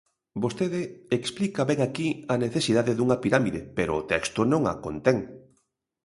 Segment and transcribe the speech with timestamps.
[0.43, 0.81] Vostede
[1.19, 5.17] explica ben aquí a necesidade dunha pirámide, pero o texto non a contén.